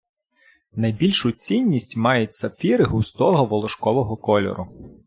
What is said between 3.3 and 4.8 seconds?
волошкового кольору